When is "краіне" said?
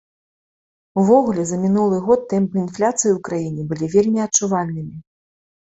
3.29-3.61